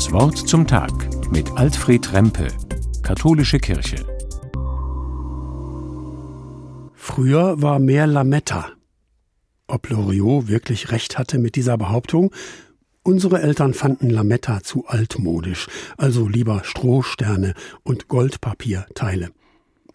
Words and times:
Das 0.00 0.12
Wort 0.12 0.38
zum 0.38 0.66
Tag 0.66 0.90
mit 1.30 1.50
Alfred 1.58 2.14
Rempe, 2.14 2.48
Katholische 3.02 3.58
Kirche. 3.58 3.96
Früher 6.94 7.60
war 7.60 7.78
mehr 7.78 8.06
Lametta. 8.06 8.70
Ob 9.66 9.90
Loriot 9.90 10.48
wirklich 10.48 10.90
recht 10.90 11.18
hatte 11.18 11.38
mit 11.38 11.54
dieser 11.54 11.76
Behauptung? 11.76 12.32
Unsere 13.02 13.42
Eltern 13.42 13.74
fanden 13.74 14.08
Lametta 14.08 14.62
zu 14.62 14.86
altmodisch, 14.86 15.66
also 15.98 16.26
lieber 16.26 16.62
Strohsterne 16.64 17.52
und 17.82 18.08
Goldpapierteile. 18.08 19.32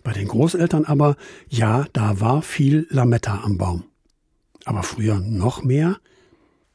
Bei 0.03 0.13
den 0.13 0.27
Großeltern 0.27 0.85
aber, 0.85 1.15
ja, 1.49 1.87
da 1.93 2.19
war 2.19 2.43
viel 2.43 2.85
Lametta 2.91 3.41
am 3.43 3.57
Baum. 3.57 3.85
Aber 4.65 4.83
früher 4.83 5.19
noch 5.19 5.63
mehr? 5.63 5.97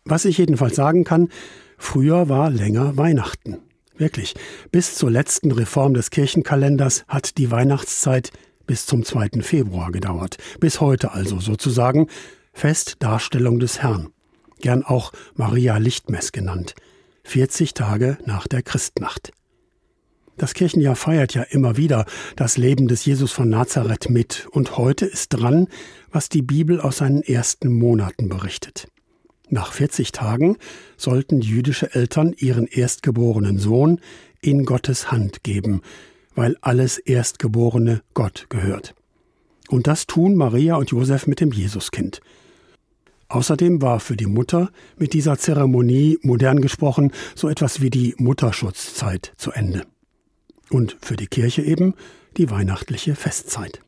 Was 0.05 0.25
ich 0.25 0.37
jedenfalls 0.39 0.75
sagen 0.75 1.05
kann, 1.05 1.29
früher 1.81 2.29
war 2.29 2.51
länger 2.51 2.97
Weihnachten. 2.97 3.59
Wirklich. 3.97 4.35
Bis 4.71 4.95
zur 4.95 5.11
letzten 5.11 5.51
Reform 5.51 5.95
des 5.95 6.11
Kirchenkalenders 6.11 7.05
hat 7.09 7.37
die 7.37 7.51
Weihnachtszeit 7.51 8.31
bis 8.67 8.87
zum 8.87 9.05
2. 9.05 9.43
Februar 9.43 9.91
gedauert. 9.91 10.37
Bis 10.61 10.81
heute 10.81 11.13
also 11.13 11.41
sozusagen 11.41 12.07
Festdarstellung 12.53 13.59
des 13.59 13.83
Herrn. 13.83 14.11
Gern 14.61 14.85
auch 14.85 15.13
Maria 15.35 15.77
Lichtmess 15.77 16.33
genannt. 16.33 16.75
40 17.25 17.75
Tage 17.75 18.17
nach 18.25 18.47
der 18.47 18.63
Christnacht. 18.63 19.33
Das 20.37 20.55
Kirchenjahr 20.55 20.97
feiert 20.97 21.35
ja 21.35 21.43
immer 21.43 21.77
wieder 21.77 22.07
das 22.37 22.57
Leben 22.57 22.89
des 22.89 23.05
Jesus 23.05 23.33
von 23.33 23.51
Nazareth 23.51 24.09
mit 24.09 24.47
und 24.51 24.79
heute 24.79 25.05
ist 25.05 25.29
dran, 25.29 25.69
was 26.11 26.31
die 26.31 26.41
Bibel 26.41 26.81
aus 26.81 26.99
seinen 26.99 27.23
ersten 27.23 27.71
Monaten 27.71 28.31
berichtet. 28.31 28.89
Nach 29.51 29.73
40 29.73 30.13
Tagen 30.13 30.57
sollten 30.97 31.41
jüdische 31.41 31.93
Eltern 31.93 32.33
ihren 32.39 32.69
erstgeborenen 32.69 33.59
Sohn 33.59 34.01
in 34.41 34.65
Gottes 34.65 35.11
Hand 35.11 35.43
geben, 35.43 35.83
weil 36.37 36.57
alles 36.61 36.99
Erstgeborene 36.99 38.03
Gott 38.15 38.47
gehört. 38.49 38.95
Und 39.69 39.89
das 39.89 40.07
tun 40.07 40.37
Maria 40.37 40.77
und 40.77 40.91
Josef 40.91 41.27
mit 41.27 41.41
dem 41.41 41.51
Jesuskind. 41.51 42.21
Außerdem 43.29 43.83
war 43.83 43.99
für 43.99 44.17
die 44.17 44.27
Mutter 44.27 44.71
mit 44.97 45.15
dieser 45.15 45.37
Zeremonie 45.37 46.19
modern 46.23 46.61
gesprochen 46.61 47.13
so 47.35 47.49
etwas 47.49 47.81
wie 47.81 47.91
die 47.91 48.15
Mutterschutzzeit 48.19 49.33
zu 49.37 49.51
Ende 49.51 49.83
und 50.71 50.97
für 51.03 51.17
die 51.17 51.29
Kirche 51.29 51.63
eben 51.63 51.95
die 52.37 52.51
weihnachtliche 52.51 53.17
Festzeit. 53.17 53.81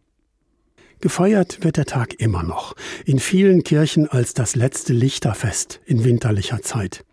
Gefeiert 1.03 1.65
wird 1.65 1.79
der 1.79 1.85
Tag 1.85 2.21
immer 2.21 2.45
noch, 2.45 2.77
in 3.05 3.19
vielen 3.19 3.65
Kirchen 3.65 4.07
als 4.07 4.35
das 4.35 4.55
letzte 4.55 4.93
Lichterfest 4.93 5.81
in 5.85 6.05
winterlicher 6.05 6.63
Zeit. 6.63 7.05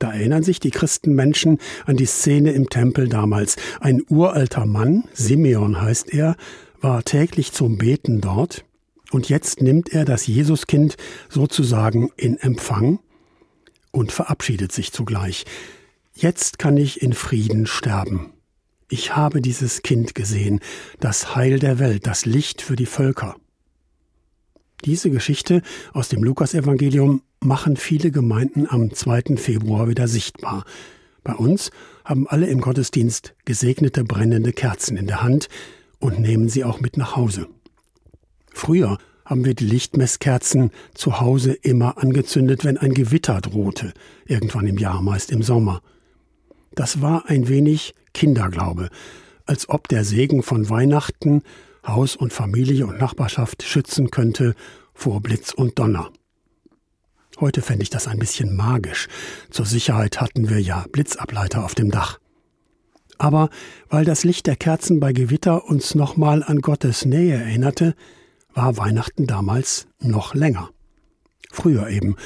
Da 0.00 0.12
erinnern 0.12 0.42
sich 0.42 0.58
die 0.58 0.72
Christenmenschen 0.72 1.58
an 1.86 1.96
die 1.96 2.06
Szene 2.06 2.50
im 2.50 2.68
Tempel 2.68 3.08
damals. 3.08 3.58
Ein 3.78 4.02
uralter 4.08 4.66
Mann, 4.66 5.04
Simeon 5.12 5.80
heißt 5.80 6.12
er, 6.12 6.34
war 6.80 7.04
täglich 7.04 7.52
zum 7.52 7.78
Beten 7.78 8.20
dort, 8.20 8.64
und 9.12 9.28
jetzt 9.28 9.62
nimmt 9.62 9.92
er 9.92 10.04
das 10.04 10.26
Jesuskind 10.26 10.96
sozusagen 11.28 12.10
in 12.16 12.36
Empfang 12.38 12.98
und 13.92 14.10
verabschiedet 14.10 14.72
sich 14.72 14.90
zugleich. 14.90 15.44
Jetzt 16.12 16.58
kann 16.58 16.76
ich 16.76 17.02
in 17.02 17.12
Frieden 17.12 17.66
sterben, 17.66 18.32
ich 18.88 19.16
habe 19.16 19.40
dieses 19.40 19.82
Kind 19.82 20.14
gesehen, 20.14 20.60
das 21.00 21.34
Heil 21.34 21.58
der 21.58 21.78
Welt, 21.78 22.06
das 22.06 22.24
Licht 22.24 22.62
für 22.62 22.76
die 22.76 22.86
Völker. 22.86 23.36
Diese 24.84 25.10
Geschichte 25.10 25.62
aus 25.92 26.08
dem 26.08 26.22
Lukasevangelium 26.22 27.22
machen 27.40 27.76
viele 27.76 28.10
Gemeinden 28.10 28.66
am 28.68 28.92
2. 28.92 29.36
Februar 29.36 29.88
wieder 29.88 30.06
sichtbar. 30.06 30.64
Bei 31.24 31.34
uns 31.34 31.70
haben 32.04 32.28
alle 32.28 32.46
im 32.46 32.60
Gottesdienst 32.60 33.34
gesegnete 33.44 34.04
brennende 34.04 34.52
Kerzen 34.52 34.96
in 34.96 35.06
der 35.06 35.22
Hand 35.22 35.48
und 35.98 36.20
nehmen 36.20 36.48
sie 36.48 36.62
auch 36.62 36.80
mit 36.80 36.96
nach 36.96 37.16
Hause. 37.16 37.48
Früher 38.52 38.98
haben 39.24 39.44
wir 39.44 39.54
die 39.54 39.66
Lichtmesskerzen 39.66 40.70
zu 40.94 41.20
Hause 41.20 41.52
immer 41.52 41.98
angezündet, 41.98 42.64
wenn 42.64 42.78
ein 42.78 42.94
Gewitter 42.94 43.40
drohte, 43.40 43.92
irgendwann 44.24 44.68
im 44.68 44.78
Jahr, 44.78 45.02
meist 45.02 45.32
im 45.32 45.42
Sommer. 45.42 45.82
Das 46.76 47.00
war 47.00 47.24
ein 47.26 47.48
wenig 47.48 47.94
Kinderglaube, 48.12 48.90
als 49.46 49.68
ob 49.68 49.88
der 49.88 50.04
Segen 50.04 50.42
von 50.42 50.68
Weihnachten 50.68 51.42
Haus 51.86 52.16
und 52.16 52.32
Familie 52.32 52.86
und 52.86 53.00
Nachbarschaft 53.00 53.62
schützen 53.62 54.10
könnte 54.10 54.54
vor 54.92 55.22
Blitz 55.22 55.52
und 55.52 55.78
Donner. 55.78 56.10
Heute 57.40 57.62
fände 57.62 57.82
ich 57.82 57.90
das 57.90 58.06
ein 58.08 58.18
bisschen 58.18 58.54
magisch. 58.54 59.08
Zur 59.50 59.64
Sicherheit 59.64 60.20
hatten 60.20 60.50
wir 60.50 60.60
ja 60.60 60.84
Blitzableiter 60.92 61.64
auf 61.64 61.74
dem 61.74 61.90
Dach. 61.90 62.18
Aber 63.16 63.48
weil 63.88 64.04
das 64.04 64.24
Licht 64.24 64.46
der 64.46 64.56
Kerzen 64.56 65.00
bei 65.00 65.14
Gewitter 65.14 65.64
uns 65.64 65.94
nochmal 65.94 66.42
an 66.42 66.60
Gottes 66.60 67.06
Nähe 67.06 67.36
erinnerte, 67.36 67.94
war 68.52 68.76
Weihnachten 68.76 69.26
damals 69.26 69.86
noch 69.98 70.34
länger. 70.34 70.70
Früher 71.50 71.88
eben, 71.88 72.16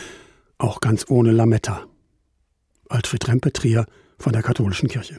auch 0.59 0.81
ganz 0.81 1.07
ohne 1.09 1.31
Lametta. 1.31 1.87
Alfred 2.89 3.29
Rempe 3.29 3.53
Trier 3.53 3.87
von 4.21 4.33
der 4.35 4.43
Katholischen 4.43 4.89
Kirche. 4.89 5.17